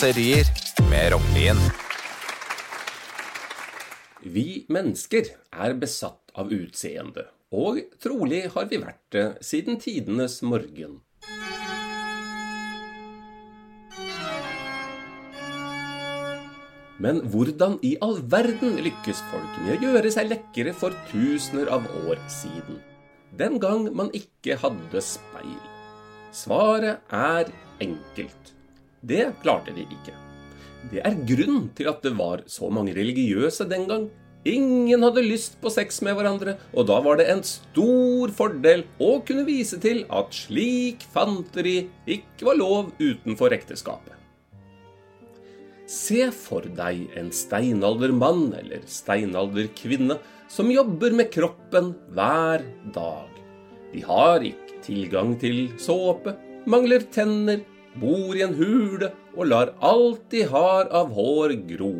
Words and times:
raserier 0.00 0.46
med 0.90 1.12
Rognlien. 1.12 1.58
Vi 4.22 4.64
mennesker 4.72 5.26
er 5.52 5.74
besatt 5.76 6.30
av 6.40 6.48
utseende, 6.56 7.26
og 7.52 7.82
trolig 8.00 8.46
har 8.54 8.70
vi 8.70 8.78
vært 8.80 9.02
det 9.12 9.24
siden 9.44 9.76
tidenes 9.82 10.38
morgen. 10.40 10.94
Men 16.96 17.20
hvordan 17.34 17.76
i 17.84 17.90
all 18.00 18.22
verden 18.32 18.78
lykkes 18.80 19.20
folk 19.28 19.58
med 19.66 19.74
å 19.74 19.90
gjøre 19.90 20.14
seg 20.14 20.30
lekre 20.32 20.72
for 20.80 20.96
tusener 21.10 21.68
av 21.76 21.84
år 22.06 22.22
siden? 22.40 22.80
Den 23.36 23.60
gang 23.60 23.84
man 23.92 24.08
ikke 24.16 24.56
hadde 24.64 25.04
speil. 25.04 25.60
Svaret 26.32 27.04
er 27.12 27.52
enkelt. 27.84 28.56
Det 29.00 29.30
klarte 29.42 29.74
de 29.76 29.86
ikke. 29.88 30.16
Det 30.90 31.02
er 31.04 31.20
grunn 31.28 31.68
til 31.76 31.90
at 31.90 32.02
det 32.04 32.12
var 32.16 32.44
så 32.48 32.70
mange 32.72 32.94
religiøse 32.96 33.66
den 33.68 33.86
gang. 33.88 34.08
Ingen 34.48 35.02
hadde 35.04 35.24
lyst 35.26 35.58
på 35.60 35.68
sex 35.72 35.98
med 36.04 36.16
hverandre, 36.16 36.54
og 36.72 36.86
da 36.88 36.96
var 37.04 37.18
det 37.20 37.26
en 37.28 37.42
stor 37.44 38.32
fordel 38.32 38.86
å 38.96 39.18
kunne 39.28 39.44
vise 39.44 39.76
til 39.82 40.06
at 40.08 40.32
slik 40.32 41.04
fanteri 41.12 41.90
ikke 42.08 42.48
var 42.48 42.56
lov 42.56 42.88
utenfor 43.02 43.52
ekteskapet. 43.52 44.16
Se 45.90 46.28
for 46.32 46.64
deg 46.78 47.10
en 47.18 47.28
steinaldermann 47.34 48.52
eller 48.56 48.84
steinalderkvinne 48.88 50.16
som 50.50 50.70
jobber 50.72 51.12
med 51.18 51.32
kroppen 51.34 51.92
hver 52.14 52.64
dag. 52.94 53.28
De 53.90 54.04
har 54.06 54.46
ikke 54.46 54.80
tilgang 54.86 55.34
til 55.42 55.66
såpe, 55.82 56.36
mangler 56.70 57.04
tenner, 57.12 57.60
bor 57.98 58.36
i 58.36 58.44
en 58.44 58.54
hule 58.54 59.10
og 59.34 59.50
lar 59.50 59.74
alt 59.82 60.22
de 60.30 60.44
har 60.50 60.90
av 60.94 61.10
hår 61.16 61.56
gro. 61.72 61.94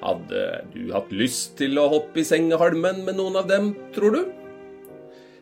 Hadde 0.00 0.44
du 0.72 0.90
hatt 0.94 1.10
lyst 1.12 1.58
til 1.60 1.78
å 1.78 1.88
hoppe 1.92 2.22
i 2.22 2.26
sengehalmen 2.26 3.04
med 3.04 3.18
noen 3.20 3.36
av 3.42 3.50
dem, 3.50 3.74
tror 3.94 4.16
du? 4.16 4.22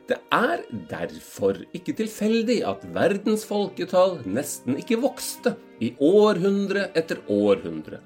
Det 0.08 0.16
er 0.32 0.62
derfor 0.88 1.58
ikke 1.76 1.94
tilfeldig 1.98 2.62
at 2.66 2.84
verdens 2.94 3.44
folketall 3.46 4.19
nesten 4.24 4.78
ikke 4.80 5.00
vokste 5.02 5.52
i 5.84 5.92
århundre 6.00 6.86
etter 6.96 7.20
århundre. 7.28 8.00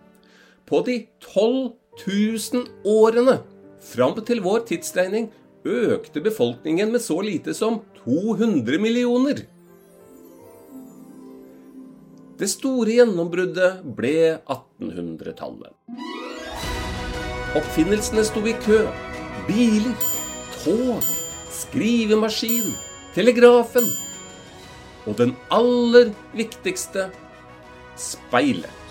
På 0.67 0.83
de 0.87 1.05
12 1.23 1.73
000 2.03 2.67
årene 2.91 3.39
fram 3.83 4.19
til 4.27 4.43
vår 4.43 4.67
tidsregning 4.71 5.31
økte 5.63 6.23
befolkningen 6.25 6.91
med 6.91 7.03
så 7.05 7.21
lite 7.23 7.55
som 7.55 7.81
200 8.03 8.83
millioner. 8.83 9.45
Det 12.41 12.49
store 12.49 12.95
gjennombruddet 12.97 13.83
ble 13.97 14.15
1800-tallet. 14.51 15.75
Oppfinnelsene 17.59 18.25
sto 18.25 18.41
i 18.49 18.55
kø. 18.65 18.79
Biler, 19.49 20.07
tog, 20.63 21.05
skrivemaskin, 21.53 22.73
telegrafen. 23.17 23.89
Og 25.05 25.19
den 25.19 25.35
aller 25.53 26.15
viktigste 26.39 27.11
speilet. 28.01 28.82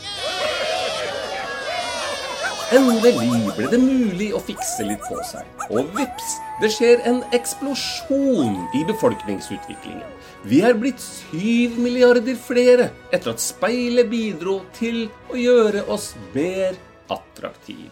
Endelig 2.71 3.11
ble 3.57 3.65
det 3.67 3.77
mulig 3.81 4.29
å 4.31 4.39
fikse 4.47 4.85
litt 4.87 5.01
på 5.03 5.17
seg. 5.27 5.47
Og 5.75 5.89
vips, 5.97 6.37
det 6.61 6.69
skjer 6.71 7.01
en 7.09 7.17
eksplosjon 7.35 8.53
i 8.79 8.83
befolkningsutviklingen. 8.87 10.07
Vi 10.47 10.61
er 10.63 10.77
blitt 10.79 11.01
syv 11.03 11.75
milliarder 11.83 12.37
flere 12.39 12.87
etter 13.11 13.33
at 13.33 13.43
speilet 13.43 14.07
bidro 14.11 14.61
til 14.77 15.09
å 15.33 15.35
gjøre 15.35 15.83
oss 15.91 16.13
mer 16.31 16.79
attraktive. 17.11 17.91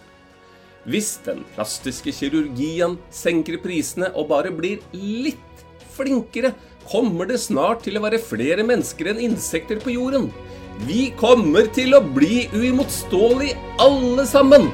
Hvis 0.88 1.18
den 1.26 1.44
plastiske 1.58 2.14
kirurgien 2.16 2.96
senker 3.12 3.60
prisene 3.60 4.14
og 4.16 4.30
bare 4.32 4.54
blir 4.56 4.80
litt 4.96 5.66
flinkere, 5.92 6.54
kommer 6.88 7.28
det 7.28 7.42
snart 7.44 7.84
til 7.84 8.00
å 8.00 8.06
være 8.08 8.22
flere 8.24 8.64
mennesker 8.64 9.12
enn 9.12 9.20
insekter 9.28 9.84
på 9.84 9.92
jorden. 9.98 10.32
Vi 10.88 11.10
kommer 11.20 11.66
til 11.76 11.92
å 11.92 12.00
bli 12.00 12.46
uimotståelige 12.56 13.58
alle 13.84 14.24
sammen! 14.24 14.70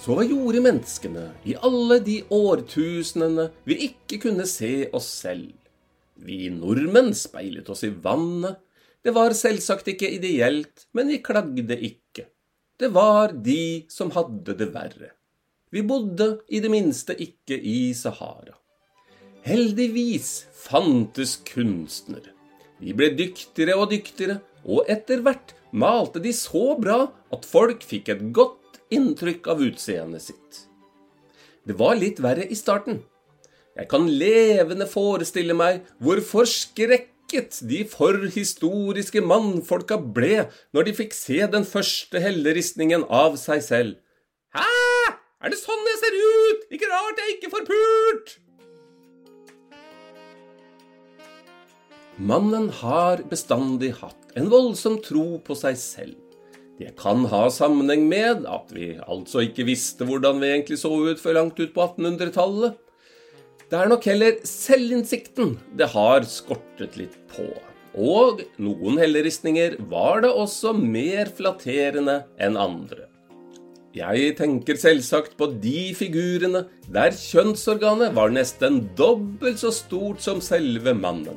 Så 0.00 0.16
hva 0.16 0.24
gjorde 0.24 0.62
menneskene 0.64 1.26
i 1.44 1.58
alle 1.60 2.00
de 2.00 2.16
årtusenene 2.32 3.50
vi 3.68 3.78
ikke 3.90 4.22
kunne 4.24 4.48
se 4.48 4.88
oss 4.96 5.10
selv? 5.26 5.52
Vi 6.16 6.48
nordmenn 6.56 7.12
speilet 7.12 7.68
oss 7.68 7.84
i 7.84 7.92
vannet. 7.92 8.62
Det 9.04 9.12
var 9.12 9.36
selvsagt 9.36 9.92
ikke 9.92 10.08
ideelt, 10.16 10.88
men 10.96 11.12
vi 11.12 11.20
klagde 11.20 11.76
ikke. 11.76 12.30
Det 12.80 12.94
var 12.96 13.36
de 13.36 13.84
som 13.92 14.16
hadde 14.16 14.56
det 14.56 14.72
verre. 14.72 15.12
Vi 15.68 15.84
bodde 15.84 16.38
i 16.48 16.64
det 16.64 16.72
minste 16.72 17.12
ikke 17.12 17.60
i 17.60 17.92
Sahara. 17.92 18.56
Heldigvis 19.46 20.48
fantes 20.58 21.36
kunstnere. 21.46 22.32
De 22.82 22.90
ble 22.98 23.12
dyktigere 23.14 23.76
og 23.78 23.92
dyktigere, 23.92 24.40
og 24.66 24.88
etter 24.90 25.20
hvert 25.22 25.52
malte 25.70 26.18
de 26.18 26.32
så 26.34 26.72
bra 26.80 27.04
at 27.30 27.44
folk 27.46 27.84
fikk 27.86 28.10
et 28.10 28.24
godt 28.34 28.80
inntrykk 28.90 29.46
av 29.52 29.62
utseendet 29.62 30.24
sitt. 30.24 30.64
Det 31.62 31.76
var 31.78 31.94
litt 32.00 32.18
verre 32.24 32.42
i 32.50 32.58
starten. 32.58 33.04
Jeg 33.78 33.86
kan 33.92 34.08
levende 34.10 34.88
forestille 34.90 35.54
meg 35.54 35.84
hvor 36.02 36.18
forskrekket 36.26 37.60
de 37.70 37.84
forhistoriske 37.90 39.22
mannfolka 39.22 40.00
ble 40.00 40.48
når 40.74 40.88
de 40.88 40.96
fikk 41.04 41.14
se 41.14 41.38
den 41.52 41.68
første 41.68 42.22
helleristningen 42.24 43.06
av 43.06 43.38
seg 43.38 43.62
selv. 43.62 43.94
Hæ? 44.58 44.66
Er 45.38 45.54
det 45.54 45.60
sånn 45.62 45.86
jeg 45.92 46.02
ser 46.02 46.18
ut? 46.18 46.66
Ikke 46.74 46.90
rart 46.90 47.22
jeg 47.22 47.36
ikke 47.36 47.52
får 47.54 47.70
pult! 47.70 48.34
Mannen 52.16 52.70
har 52.72 53.20
bestandig 53.28 53.90
hatt 53.98 54.30
en 54.40 54.46
voldsom 54.48 54.94
tro 55.04 55.36
på 55.44 55.52
seg 55.58 55.76
selv. 55.76 56.14
Det 56.80 56.94
kan 56.96 57.26
ha 57.28 57.42
sammenheng 57.52 58.06
med 58.08 58.46
at 58.48 58.70
vi 58.72 58.94
altså 59.04 59.42
ikke 59.44 59.66
visste 59.68 60.06
hvordan 60.08 60.40
vi 60.40 60.48
egentlig 60.48 60.78
så 60.80 60.88
ut 60.96 61.20
før 61.20 61.36
langt 61.36 61.60
ut 61.60 61.74
på 61.74 61.84
1800-tallet. 61.84 62.78
Det 63.68 63.76
er 63.76 63.90
nok 63.90 64.08
heller 64.08 64.38
selvinnsikten 64.48 65.58
det 65.76 65.90
har 65.92 66.24
skortet 66.30 66.96
litt 66.96 67.18
på. 67.34 67.50
Og 67.96 68.40
noen 68.64 68.96
helleristninger 69.00 69.76
var 69.90 70.24
det 70.24 70.30
også 70.32 70.72
mer 70.76 71.28
flatterende 71.36 72.22
enn 72.40 72.56
andre. 72.56 73.10
Jeg 73.96 74.38
tenker 74.40 74.80
selvsagt 74.80 75.36
på 75.36 75.50
de 75.60 75.92
figurene 75.96 76.64
der 76.92 77.12
kjønnsorganet 77.16 78.16
var 78.16 78.32
nesten 78.32 78.86
dobbelt 78.96 79.60
så 79.60 79.72
stort 79.72 80.24
som 80.24 80.40
selve 80.44 80.96
mannen. 80.96 81.36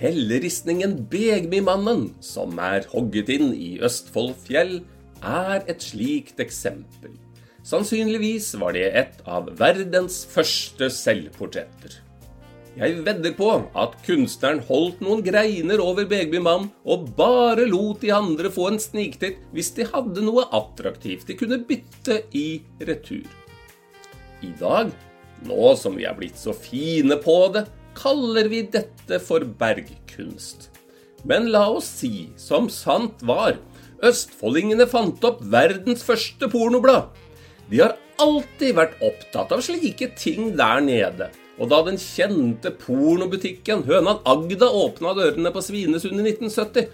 Helleristningen 0.00 0.94
Begmimannen, 1.12 2.06
som 2.24 2.54
er 2.56 2.86
hogget 2.88 3.28
inn 3.34 3.50
i 3.52 3.74
Østfold 3.84 4.32
fjell, 4.46 4.78
er 5.20 5.66
et 5.68 5.82
slikt 5.84 6.38
eksempel. 6.40 7.18
Sannsynligvis 7.68 8.54
var 8.62 8.72
det 8.72 8.86
et 8.96 9.18
av 9.28 9.50
verdens 9.58 10.22
første 10.24 10.88
selvportretter. 10.88 11.98
Jeg 12.78 13.02
vedder 13.04 13.34
på 13.36 13.50
at 13.76 13.98
kunstneren 14.06 14.62
holdt 14.70 15.02
noen 15.04 15.20
greiner 15.26 15.82
over 15.84 16.06
Begbymannen 16.08 16.70
og 16.88 17.10
bare 17.18 17.66
lot 17.68 18.00
de 18.00 18.14
andre 18.16 18.48
få 18.54 18.70
en 18.70 18.80
sniktitt 18.80 19.42
hvis 19.52 19.68
de 19.76 19.84
hadde 19.90 20.24
noe 20.24 20.46
attraktivt 20.48 21.28
de 21.28 21.36
kunne 21.36 21.60
bytte 21.68 22.22
i 22.32 22.62
retur. 22.88 23.28
I 24.40 24.54
dag, 24.56 24.94
nå 25.44 25.74
som 25.76 26.00
vi 26.00 26.08
er 26.08 26.16
blitt 26.16 26.40
så 26.40 26.56
fine 26.56 27.20
på 27.20 27.36
det, 27.52 27.66
kaller 27.98 28.50
vi 28.50 28.62
dette 28.72 29.20
for 29.22 29.44
bergkunst. 29.60 30.68
Men 31.28 31.50
la 31.52 31.66
oss 31.68 31.88
si, 32.00 32.30
som 32.40 32.70
sant 32.72 33.20
var, 33.26 33.58
østfoldingene 34.04 34.86
fant 34.88 35.24
opp 35.26 35.42
verdens 35.52 36.04
første 36.06 36.48
pornoblad. 36.52 37.10
De 37.70 37.82
har 37.82 37.98
alltid 38.20 38.76
vært 38.76 39.02
opptatt 39.04 39.52
av 39.54 39.62
slike 39.64 40.10
ting 40.18 40.54
der 40.58 40.80
nede. 40.84 41.30
Og 41.60 41.68
da 41.68 41.82
den 41.84 41.98
kjente 42.00 42.72
pornobutikken 42.80 43.84
Hønan 43.88 44.22
Agda 44.28 44.70
åpna 44.72 45.12
dørene 45.18 45.52
på 45.52 45.62
Svinesund 45.64 46.16
i 46.22 46.32
1970, 46.32 46.88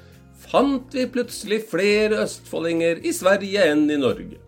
fant 0.46 0.94
vi 0.94 1.06
plutselig 1.10 1.62
flere 1.70 2.24
østfoldinger 2.24 3.04
i 3.06 3.14
Sverige 3.14 3.70
enn 3.70 3.86
i 3.90 4.00
Norge. 4.00 4.40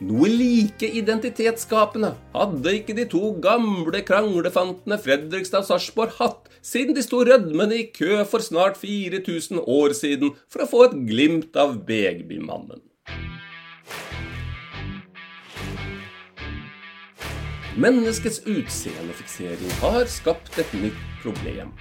Noe 0.00 0.30
like 0.32 0.88
identitetsskapende 0.96 2.14
hadde 2.32 2.72
ikke 2.72 2.94
de 2.96 3.04
to 3.12 3.34
gamle 3.44 4.00
kranglefantene 4.08 4.96
Fredrikstad 4.96 5.60
og 5.60 5.66
Sarpsborg 5.68 6.14
hatt 6.16 6.46
siden 6.64 6.96
de 6.96 7.02
sto 7.04 7.18
rødmende 7.28 7.76
i 7.76 7.90
kø 7.92 8.22
for 8.30 8.40
snart 8.40 8.78
4000 8.80 9.60
år 9.60 9.92
siden 9.98 10.32
for 10.48 10.64
å 10.64 10.68
få 10.70 10.80
et 10.86 10.94
glimt 11.10 11.58
av 11.60 11.82
Begbymannen. 11.84 12.80
Menneskets 17.80 18.40
utseendefiksering 18.48 19.76
har 19.84 20.08
skapt 20.08 20.56
et 20.64 20.72
nytt 20.80 21.04
problem. 21.20 21.76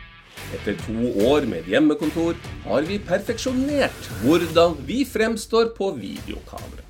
Etter 0.60 0.76
to 0.84 1.16
år 1.32 1.48
med 1.48 1.72
hjemmekontor 1.72 2.36
har 2.68 2.84
vi 2.84 3.00
perfeksjonert 3.00 4.14
hvordan 4.26 4.76
vi 4.84 5.06
fremstår 5.08 5.72
på 5.80 5.94
videokamera. 6.04 6.89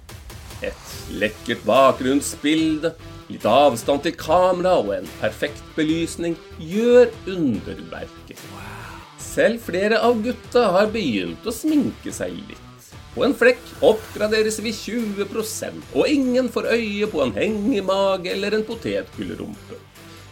Et 0.66 0.94
lekkert 1.22 1.62
bakgrunnsbilde, 1.68 2.94
litt 3.30 3.46
avstand 3.48 4.04
til 4.04 4.16
kamera 4.20 4.76
og 4.82 4.94
en 4.98 5.12
perfekt 5.22 5.64
belysning 5.78 6.36
gjør 6.60 7.12
underverker. 7.30 8.42
Selv 9.22 9.62
flere 9.68 10.00
av 10.04 10.20
gutta 10.26 10.66
har 10.76 10.90
begynt 10.92 11.46
å 11.48 11.54
sminke 11.54 12.12
seg 12.16 12.34
litt. 12.40 12.66
På 13.14 13.26
en 13.26 13.34
flekk 13.36 13.62
oppgraderes 13.86 14.60
vi 14.64 14.74
20% 14.76 15.96
og 15.98 16.10
ingen 16.10 16.50
får 16.52 16.70
øye 16.76 17.10
på 17.10 17.24
en 17.26 17.34
hengemage 17.36 18.32
eller 18.34 18.58
en 18.58 18.66
potetgullrumpe. 18.68 19.80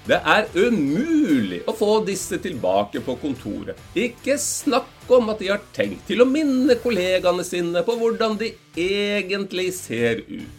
Det 0.07 0.17
er 0.23 0.45
umulig 0.55 1.65
å 1.67 1.73
få 1.75 1.97
disse 2.07 2.37
tilbake 2.39 3.01
på 3.03 3.17
kontoret. 3.19 3.79
Ikke 3.91 4.37
snakk 4.39 5.11
om 5.11 5.33
at 5.33 5.41
de 5.43 5.49
har 5.51 5.65
tenkt 5.75 6.05
til 6.07 6.23
å 6.23 6.29
minne 6.29 6.77
kollegaene 6.79 7.43
sine 7.43 7.83
på 7.83 7.97
hvordan 7.99 8.37
de 8.39 8.53
egentlig 8.79 9.73
ser 9.75 10.23
ut. 10.29 10.53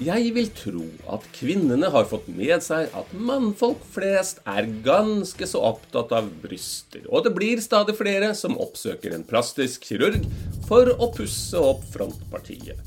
Jeg 0.00 0.30
vil 0.32 0.48
tro 0.56 0.86
at 1.12 1.26
kvinnene 1.36 1.90
har 1.92 2.08
fått 2.08 2.30
med 2.32 2.64
seg 2.64 2.88
at 2.96 3.12
mannfolk 3.12 3.82
flest 3.92 4.40
er 4.48 4.70
ganske 4.86 5.44
så 5.44 5.60
opptatt 5.74 6.16
av 6.16 6.32
bryster, 6.40 7.04
og 7.12 7.28
det 7.28 7.36
blir 7.36 7.60
stadig 7.60 7.98
flere 8.00 8.32
som 8.38 8.56
oppsøker 8.56 9.12
en 9.12 9.28
plastisk 9.28 9.84
kirurg 9.90 10.24
for 10.70 10.88
å 10.96 11.12
pusse 11.12 11.60
opp 11.60 11.84
frontpartiet. 11.92 12.80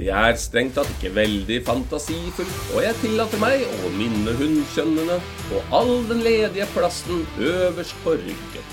Det 0.00 0.08
er 0.16 0.36
strengt 0.40 0.78
tatt 0.78 0.88
ikke 0.94 1.10
veldig 1.12 1.58
fantasifullt, 1.66 2.60
og 2.72 2.80
jeg 2.80 2.96
tillater 3.02 3.40
meg 3.42 3.66
å 3.68 3.90
minne 3.92 4.32
hundskjønnene 4.38 5.18
på 5.50 5.60
all 5.76 5.92
den 6.08 6.22
ledige 6.24 6.64
plassen 6.72 7.26
øverst 7.36 7.98
på 8.00 8.14
ryggen. 8.16 8.70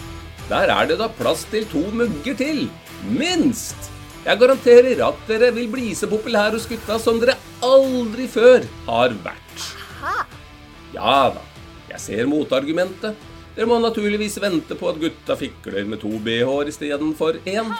Der 0.48 0.72
er 0.72 0.88
det 0.88 0.96
da 1.02 1.10
plass 1.12 1.44
til 1.52 1.68
to 1.68 1.82
mugger 1.92 2.38
til. 2.40 2.70
Minst! 3.12 3.92
Jeg 4.24 4.40
garanterer 4.40 5.04
at 5.04 5.20
dere 5.28 5.52
vil 5.56 5.68
bli 5.72 5.90
så 6.00 6.08
populære 6.08 6.56
hos 6.56 6.70
gutta 6.72 6.96
som 7.04 7.20
dere 7.20 7.36
aldri 7.64 8.30
før 8.32 8.64
har 8.88 9.20
vært. 9.28 9.68
Ja 10.96 11.20
da, 11.36 11.44
jeg 11.92 12.04
ser 12.06 12.32
motargumentet. 12.32 13.20
Dere 13.58 13.68
må 13.68 13.84
naturligvis 13.84 14.40
vente 14.40 14.80
på 14.80 14.94
at 14.94 15.04
gutta 15.04 15.36
fikler 15.36 15.84
med 15.92 16.06
to 16.06 16.16
bh-er 16.24 16.72
istedenfor 16.72 17.44
én. 17.44 17.76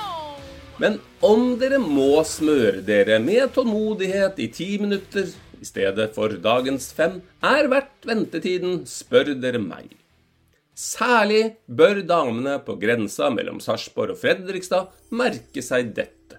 Men 0.78 1.00
om 1.26 1.56
dere 1.58 1.80
må 1.82 2.22
smøre 2.28 2.84
dere 2.86 3.18
med 3.24 3.54
tålmodighet 3.56 4.38
i 4.38 4.50
ti 4.54 4.76
minutter 4.82 5.32
i 5.58 5.66
stedet 5.66 6.12
for 6.14 6.36
dagens 6.42 6.92
fem, 6.94 7.22
er 7.42 7.70
verdt 7.72 8.06
ventetiden, 8.06 8.84
spør 8.86 9.34
dere 9.42 9.62
meg. 9.62 9.90
Særlig 10.78 11.56
bør 11.66 12.04
damene 12.06 12.60
på 12.62 12.76
grensa 12.78 13.32
mellom 13.34 13.58
Sarpsborg 13.64 14.14
og 14.14 14.22
Fredrikstad 14.22 14.92
merke 15.10 15.64
seg 15.66 15.96
dette. 15.98 16.38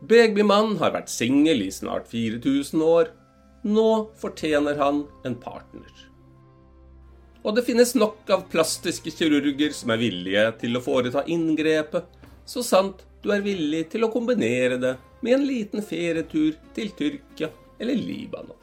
Begby-mannen 0.00 0.78
har 0.80 0.94
vært 0.94 1.12
singel 1.12 1.60
i 1.66 1.68
snart 1.74 2.08
4000 2.08 2.80
år. 2.86 3.10
Nå 3.68 3.90
fortjener 4.16 4.80
han 4.80 5.02
en 5.28 5.36
partner. 5.36 5.90
Og 7.44 7.52
det 7.56 7.66
finnes 7.68 7.92
nok 7.96 8.32
av 8.32 8.46
plastiske 8.52 9.12
kirurger 9.12 9.76
som 9.76 9.92
er 9.92 10.00
villige 10.00 10.46
til 10.64 10.76
å 10.76 10.84
foreta 10.84 11.26
inngrepet, 11.28 12.08
så 12.48 12.64
sant 12.64 13.04
du 13.22 13.30
er 13.34 13.42
villig 13.44 13.84
til 13.92 14.06
å 14.06 14.10
kombinere 14.12 14.78
det 14.80 14.94
med 15.20 15.36
en 15.36 15.44
liten 15.44 15.84
ferietur 15.84 16.56
til 16.76 16.92
Tyrkia 16.96 17.50
eller 17.80 17.98
Libanon. 18.00 18.56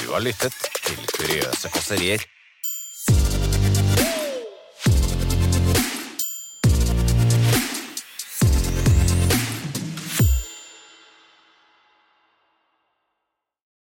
Du 0.00 0.08
har 0.10 0.24
lyttet 0.24 0.56
til 0.82 0.98
Kuriøse 1.14 1.70
kåserier 1.72 2.24